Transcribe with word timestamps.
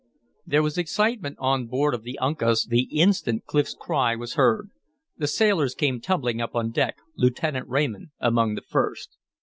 There 0.47 0.63
was 0.63 0.79
excitement 0.79 1.37
on 1.39 1.67
board 1.67 1.93
of 1.93 2.01
the 2.01 2.17
Uncas 2.17 2.65
the 2.65 2.87
instant 2.91 3.45
Clif's 3.45 3.75
cry 3.79 4.15
was 4.15 4.33
heard. 4.33 4.71
The 5.17 5.27
sailors 5.27 5.75
came 5.75 6.01
tumbling 6.01 6.41
up 6.41 6.55
on 6.55 6.71
deck, 6.71 6.95
Lieutenant 7.15 7.67
Raymond 7.69 8.07
among 8.19 8.55
the 8.55 8.63
first. 8.63 9.17